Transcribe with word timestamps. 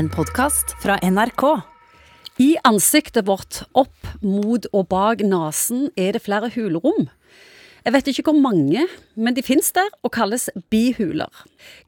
en 0.00 0.08
podkast 0.08 0.72
fra 0.80 0.94
NRK. 1.04 1.42
I 2.40 2.54
ansiktet 2.64 3.26
vårt, 3.28 3.58
opp 3.76 4.06
mot 4.24 4.64
og 4.72 4.86
bak 4.88 5.20
nesen, 5.20 5.90
er 5.92 6.14
det 6.16 6.22
flere 6.24 6.48
hulrom. 6.54 7.10
Jeg 7.84 7.92
vet 7.92 8.08
ikke 8.08 8.24
hvor 8.30 8.38
mange, 8.40 8.86
men 9.20 9.36
de 9.36 9.44
finnes 9.44 9.68
der 9.76 9.90
og 10.00 10.14
kalles 10.16 10.48
bihuler. 10.72 11.28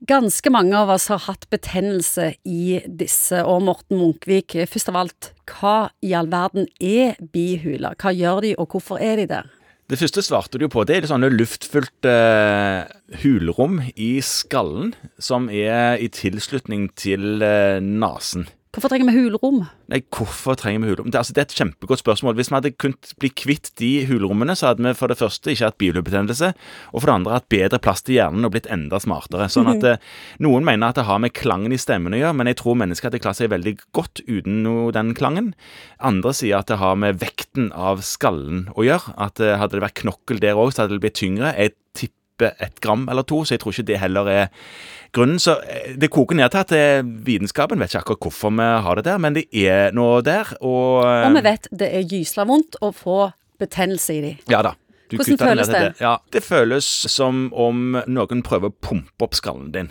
Ganske 0.09 0.53
mange 0.53 0.77
av 0.77 0.93
oss 0.93 1.09
har 1.13 1.25
hatt 1.25 1.49
betennelse 1.53 2.35
i 2.45 2.83
disse, 2.85 3.41
og 3.49 3.65
Morten 3.65 4.01
Munkvik, 4.03 4.59
først 4.69 4.93
av 4.93 5.01
alt, 5.07 5.33
hva 5.49 5.77
i 6.05 6.13
all 6.17 6.29
verden 6.33 6.69
er 6.85 7.17
bihuler? 7.33 7.97
Hva 7.97 8.13
gjør 8.13 8.45
de, 8.45 8.55
og 8.61 8.77
hvorfor 8.77 9.01
er 9.01 9.23
de 9.23 9.29
der? 9.33 9.49
Det 9.91 9.99
første 9.99 10.23
svarte 10.25 10.61
du 10.61 10.69
på. 10.71 10.85
Det 10.87 10.97
er 10.97 11.09
sånne 11.11 11.33
luftfylte 11.33 12.13
uh, 12.13 13.17
hulrom 13.23 13.81
i 13.93 14.15
skallen 14.25 14.95
som 15.21 15.51
er 15.53 15.99
i 16.01 16.09
tilslutning 16.13 16.89
til 16.97 17.43
uh, 17.43 17.83
nesen. 17.83 18.47
Hvorfor 18.73 18.89
trenger 18.89 19.11
vi 19.11 19.21
hulrom? 19.21 19.59
Nei, 19.93 19.99
hvorfor 20.17 20.57
trenger 20.57 20.81
vi 20.81 20.89
hulrom? 20.89 21.11
Det, 21.13 21.19
altså, 21.21 21.35
det 21.37 21.43
er 21.43 21.49
et 21.51 21.57
kjempegodt 21.59 22.01
spørsmål. 22.01 22.39
Hvis 22.39 22.49
vi 22.49 22.57
hadde 22.57 22.71
kunnet 22.81 23.11
bli 23.21 23.29
kvitt 23.37 23.69
de 23.77 23.91
hulrommene, 24.09 24.55
så 24.57 24.71
hadde 24.71 24.87
vi 24.87 24.95
for 24.97 25.13
det 25.13 25.19
første 25.21 25.53
ikke 25.53 25.69
hatt 25.69 25.77
bihulebetennelse, 25.83 26.49
og 26.89 26.97
for 26.97 27.11
det 27.11 27.17
andre 27.19 27.35
hatt 27.37 27.51
bedre 27.53 27.83
plass 27.85 28.01
til 28.07 28.17
hjernen 28.17 28.49
og 28.49 28.55
blitt 28.55 28.71
enda 28.73 28.97
smartere. 29.05 29.51
Sånn 29.53 29.69
at 29.75 29.85
eh, 29.91 30.01
Noen 30.41 30.65
mener 30.65 30.89
at 30.89 30.97
det 30.97 31.05
har 31.11 31.21
med 31.21 31.35
klangen 31.37 31.77
i 31.77 31.81
stemmen 31.83 32.17
å 32.17 32.23
gjøre, 32.23 32.39
men 32.41 32.49
jeg 32.49 32.63
tror 32.63 32.81
mennesker 32.81 33.11
hadde 33.11 33.21
klart 33.27 33.43
seg 33.43 33.53
veldig 33.53 33.77
godt 33.93 34.25
uten 34.25 34.65
den 34.97 35.13
klangen. 35.21 35.53
Andre 36.01 36.33
sier 36.41 36.63
at 36.63 36.73
det 36.73 36.81
har 36.81 36.97
med 36.97 37.21
vekten 37.21 37.69
av 37.77 38.01
skallen 38.09 38.71
å 38.73 38.89
gjøre. 38.89 39.19
At 39.21 39.45
eh, 39.45 39.59
hadde 39.61 39.77
det 39.77 39.85
vært 39.85 40.01
knokkel 40.01 40.41
der 40.41 40.57
òg, 40.57 40.73
så 40.73 40.87
hadde 40.87 40.97
det 40.97 41.05
blitt 41.05 41.21
tyngre. 41.21 41.53
Jeg 41.61 41.77
tipper 41.93 42.22
et 42.51 42.81
gram 42.83 43.07
eller 43.13 43.27
to, 43.29 43.43
så 43.45 43.57
jeg 43.57 43.63
tror 43.63 43.75
ikke 43.75 43.89
det 43.93 44.01
heller 44.03 44.31
er 44.33 44.47
grunnen. 45.15 45.41
Så 45.43 45.57
eh, 45.63 45.95
det 46.01 46.11
koker 46.13 46.39
ned 46.39 46.53
til 46.53 46.65
at 46.65 46.75
eh, 46.77 47.07
vitenskapen 47.27 47.81
vet 47.83 47.93
ikke 47.93 48.05
akkurat 48.05 48.29
hvorfor 48.29 48.55
vi 48.59 48.69
har 48.87 49.01
det 49.01 49.07
der, 49.09 49.23
men 49.23 49.39
det 49.39 49.47
er 49.53 49.95
noe 49.97 50.21
der. 50.27 50.55
Og, 50.61 51.03
og 51.07 51.39
vi 51.39 51.47
vet 51.49 51.71
det 51.71 51.91
er 51.93 52.07
gysla 52.09 52.47
vondt 52.49 52.81
å 52.83 52.93
få 52.97 53.19
betennelse 53.63 54.19
i 54.19 54.23
de. 54.25 54.37
Ja 54.51 54.63
da. 54.67 54.77
Du 55.13 55.19
Hvordan 55.19 55.39
føles 55.39 55.69
det? 55.69 55.81
det? 55.81 55.97
Ja, 56.01 56.17
det 56.33 56.41
føles 56.41 56.87
som 57.13 57.51
om 57.53 57.99
noen 58.09 58.41
prøver 58.47 58.73
å 58.73 58.77
pumpe 58.81 59.27
opp 59.27 59.37
skallen 59.37 59.69
din. 59.75 59.91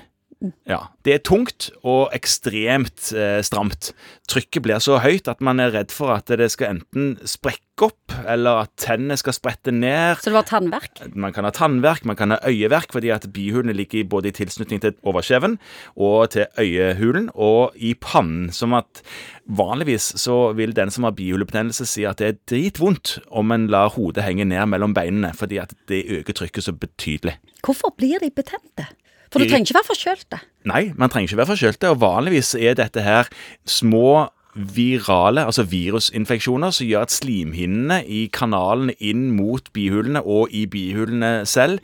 Ja. 0.66 0.80
Det 1.06 1.14
er 1.14 1.22
tungt 1.25 1.70
og 1.86 2.14
ekstremt 2.16 3.11
eh, 3.14 3.39
stramt. 3.45 3.92
Trykket 4.30 4.64
blir 4.66 4.81
så 4.81 4.98
høyt 5.03 5.30
at 5.30 5.42
man 5.44 5.61
er 5.61 5.73
redd 5.75 5.94
for 5.94 6.14
at 6.16 6.31
det 6.39 6.50
skal 6.53 6.78
enten 6.78 7.14
sprekke 7.30 7.67
opp, 7.81 8.14
eller 8.30 8.66
at 8.66 8.72
tennene 8.81 9.17
skal 9.17 9.33
sprette 9.33 9.73
ned. 9.73 10.20
Så 10.22 10.30
det 10.30 10.36
var 10.36 10.48
tannverk? 10.50 11.02
Man 11.17 11.33
kan 11.33 11.48
ha 11.48 11.53
tannverk, 11.56 12.06
man 12.09 12.17
kan 12.20 12.33
ha 12.33 12.39
øyeverk, 12.45 12.94
fordi 12.94 13.09
at 13.14 13.25
bihulene 13.33 13.73
ligger 13.78 14.06
både 14.09 14.30
i 14.30 14.36
tilknytning 14.38 14.81
til 14.83 14.98
overkjeven 15.08 15.58
og 15.95 16.33
til 16.36 16.45
øyehulen, 16.61 17.31
og 17.33 17.78
i 17.78 17.94
pannen. 17.98 18.52
Som 18.53 18.76
at 18.78 19.02
vanligvis 19.50 20.11
så 20.22 20.53
vil 20.58 20.76
den 20.78 20.94
som 20.94 21.05
har 21.08 21.17
bihulebetennelse 21.17 21.88
si 21.89 22.05
at 22.08 22.22
det 22.22 22.28
er 22.28 22.39
dritvondt 22.53 23.17
om 23.30 23.53
en 23.53 23.70
lar 23.72 23.94
hodet 23.95 24.26
henge 24.26 24.45
ned 24.50 24.70
mellom 24.73 24.94
beinene, 24.98 25.33
fordi 25.38 25.61
at 25.61 25.73
det 25.89 26.05
øker 26.22 26.38
trykket 26.38 26.66
så 26.66 26.73
betydelig. 26.78 27.38
Hvorfor 27.66 27.94
blir 27.98 28.22
de 28.22 28.30
betente? 28.33 28.89
For 29.31 29.39
du 29.39 29.47
trenger 29.47 29.69
ikke 29.69 29.79
være 29.79 29.89
forkjølte. 29.93 30.41
Nei, 30.67 30.83
man 30.99 31.11
trenger 31.11 31.31
ikke 31.31 31.39
være 31.39 31.51
forkjølte. 31.53 31.91
Og 31.93 32.01
vanligvis 32.03 32.53
er 32.59 32.77
dette 32.79 33.03
her 33.05 33.31
små 33.69 34.27
virale, 34.51 35.45
altså 35.47 35.63
virusinfeksjoner, 35.63 36.73
som 36.75 36.87
gjør 36.87 37.07
at 37.07 37.15
slimhinnene 37.15 38.02
i 38.03 38.25
kanalene 38.33 38.97
inn 38.99 39.29
mot 39.37 39.71
bihulene 39.71 40.23
og 40.27 40.52
i 40.52 40.65
bihulene 40.67 41.45
selv 41.47 41.79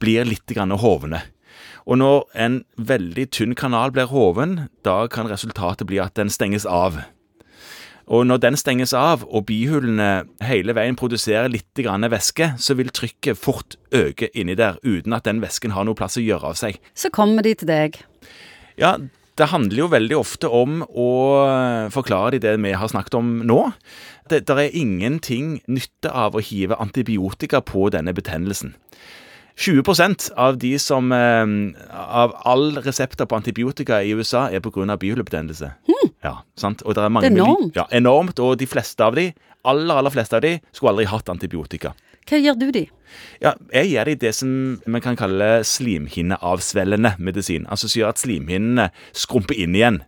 blir 0.00 0.28
litt 0.28 0.54
hovne. 0.54 1.24
Og 1.82 1.98
når 1.98 2.28
en 2.38 2.60
veldig 2.78 3.26
tynn 3.34 3.56
kanal 3.58 3.90
blir 3.90 4.06
hoven, 4.06 4.68
da 4.86 5.08
kan 5.10 5.26
resultatet 5.26 5.88
bli 5.90 5.98
at 5.98 6.14
den 6.14 6.30
stenges 6.30 6.66
av. 6.66 7.02
Og 8.12 8.26
når 8.28 8.42
den 8.42 8.58
stenges 8.60 8.92
av, 8.92 9.22
og 9.24 9.46
bihulene 9.48 10.26
hele 10.44 10.74
veien 10.76 10.98
produserer 11.00 11.48
litt 11.48 11.80
grann 11.80 12.04
væske, 12.12 12.52
så 12.60 12.76
vil 12.76 12.92
trykket 12.92 13.40
fort 13.40 13.78
øke 13.94 14.28
inni 14.36 14.56
der, 14.58 14.76
uten 14.84 15.16
at 15.16 15.24
den 15.24 15.40
væsken 15.40 15.72
har 15.72 15.88
noe 15.88 15.96
plass 15.96 16.18
å 16.20 16.24
gjøre 16.24 16.52
av 16.52 16.58
seg. 16.60 16.76
Så 16.92 17.08
kommer 17.14 17.46
de 17.46 17.54
til 17.56 17.70
deg. 17.72 17.96
Ja, 18.76 18.98
det 19.40 19.48
handler 19.48 19.84
jo 19.84 19.88
veldig 19.94 20.18
ofte 20.18 20.50
om 20.52 20.82
å 20.84 21.08
forklare 21.94 22.34
de 22.36 22.42
det 22.44 22.58
vi 22.60 22.74
har 22.76 22.92
snakket 22.92 23.16
om 23.16 23.38
nå. 23.48 23.62
Det 24.28 24.44
der 24.48 24.66
er 24.66 24.76
ingenting 24.76 25.62
nytte 25.64 26.12
av 26.12 26.36
å 26.36 26.44
hive 26.44 26.76
antibiotika 26.84 27.62
på 27.64 27.88
denne 27.94 28.12
betennelsen. 28.12 28.74
20% 29.56 30.30
av 30.40 30.56
de 30.56 30.70
som 30.80 31.12
eh, 31.12 31.50
Av 31.92 32.32
all 32.48 32.78
resepter 32.80 33.28
på 33.28 33.36
antibiotika 33.36 34.00
i 34.00 34.14
USA 34.16 34.46
er 34.48 34.64
pga. 34.64 34.96
bihulebetennelse. 34.96 35.74
Ja, 36.22 36.36
sant? 36.58 36.84
Og 36.86 36.94
det 36.94 37.02
er 37.02 37.10
mange 37.10 37.28
det 37.28 37.34
er 37.34 37.42
enormt. 37.42 37.76
Ja, 37.76 37.86
enormt. 37.90 38.38
Og 38.42 38.56
de 38.60 38.68
fleste 38.70 39.02
av 39.04 39.16
de, 39.18 39.32
aller, 39.66 39.94
aller 39.98 40.14
fleste 40.14 40.38
av 40.38 40.44
de, 40.44 40.56
skulle 40.72 40.94
aldri 40.94 41.08
hatt 41.10 41.30
antibiotika. 41.32 41.94
Hva 42.30 42.38
gjør 42.38 42.58
du 42.60 42.68
de? 42.74 42.86
Ja, 43.42 43.56
Jeg 43.74 43.90
gir 43.90 44.06
de 44.06 44.14
det 44.28 44.34
som 44.38 44.50
vi 44.86 45.00
kan 45.02 45.18
kalle 45.18 45.64
slimhinneavsvellende 45.66 47.16
medisin. 47.18 47.66
Altså 47.66 47.90
som 47.90 48.00
gjør 48.00 48.12
at 48.14 48.22
slimhinnene 48.22 48.90
skrumper 49.12 49.58
inn 49.58 49.74
igjen. 49.74 50.02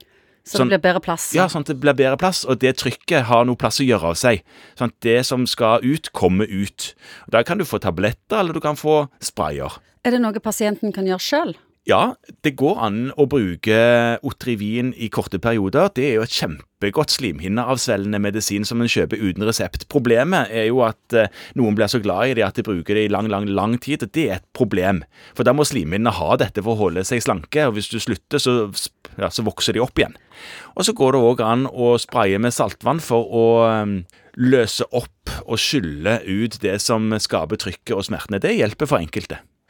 Så 0.45 0.61
sånn, 0.61 0.69
det 0.69 0.77
blir 0.77 0.91
bedre 0.91 1.01
plass? 1.01 1.31
Ja, 1.33 1.47
sånn 1.49 1.65
at 1.65 1.71
det 1.73 1.79
blir 1.81 1.97
bedre 1.97 2.19
plass, 2.21 2.43
og 2.45 2.59
det 2.61 2.75
trykket 2.77 3.25
har 3.31 3.47
noe 3.49 3.57
plass 3.57 3.81
å 3.81 3.87
gjøre 3.87 4.13
av 4.13 4.19
seg. 4.21 4.43
Sånn 4.77 4.93
at 4.93 4.99
det 5.07 5.23
som 5.25 5.47
skal 5.49 5.81
ut, 5.81 6.11
kommer 6.13 6.45
ut. 6.45 6.91
Da 7.33 7.41
kan 7.49 7.59
du 7.59 7.65
få 7.65 7.81
tabletter, 7.81 8.43
eller 8.43 8.53
du 8.53 8.61
kan 8.61 8.77
få 8.77 9.07
sprayer. 9.25 9.81
Er 10.05 10.13
det 10.13 10.21
noe 10.21 10.45
pasienten 10.45 10.93
kan 10.93 11.09
gjøre 11.09 11.25
sjøl? 11.25 11.55
Ja, 11.85 12.15
det 12.41 12.55
går 12.57 12.79
an 12.81 13.01
å 13.21 13.27
bruke 13.29 13.77
Otrivin 14.25 14.95
i 14.97 15.11
korte 15.13 15.37
perioder. 15.37 15.91
Det 15.93 16.07
er 16.09 16.15
jo 16.17 16.23
et 16.25 16.33
kjempegodt 16.33 17.13
slimhinneavsvellende 17.13 18.23
medisin 18.25 18.65
som 18.65 18.81
en 18.81 18.89
kjøper 18.89 19.21
uten 19.21 19.45
resept. 19.45 19.85
Problemet 19.93 20.49
er 20.49 20.71
jo 20.71 20.81
at 20.87 21.13
eh, 21.13 21.29
noen 21.61 21.77
blir 21.77 21.93
så 21.93 22.01
glad 22.01 22.33
i 22.33 22.39
det 22.39 22.47
at 22.47 22.57
de 22.57 22.65
bruker 22.65 22.97
det 22.97 23.05
i 23.05 23.13
lang, 23.13 23.29
lang, 23.29 23.51
lang 23.53 23.77
tid. 23.77 24.07
og 24.09 24.17
Det 24.17 24.27
er 24.31 24.39
et 24.39 24.49
problem. 24.57 25.05
For 25.37 25.45
da 25.45 25.53
må 25.53 25.69
slimhinnene 25.69 26.17
ha 26.17 26.41
dette 26.41 26.65
for 26.65 26.73
å 26.73 26.87
holde 26.87 27.05
seg 27.05 27.21
slanke, 27.27 27.69
og 27.69 27.77
hvis 27.77 27.93
du 27.93 28.01
slutter, 28.01 28.41
så, 28.41 28.59
ja, 29.21 29.29
så 29.29 29.45
vokser 29.45 29.77
de 29.77 29.85
opp 29.85 30.01
igjen. 30.01 30.17
Og 30.81 30.89
så 30.89 30.97
går 30.97 31.13
det 31.13 31.25
òg 31.29 31.45
an 31.45 31.69
å 31.69 31.95
spraye 32.01 32.41
med 32.41 32.57
saltvann 32.57 33.05
for 33.05 33.29
å 33.29 33.49
um, 33.85 33.99
løse 34.41 34.89
opp 34.89 35.37
og 35.45 35.61
skylle 35.61 36.23
ut 36.25 36.63
det 36.65 36.79
som 36.81 37.13
skaper 37.13 37.61
trykket 37.61 37.99
og 37.99 38.09
smertene. 38.09 38.41
Det 38.41 38.57
hjelper 38.57 38.89
for 38.89 39.05
enkelte. 39.05 39.45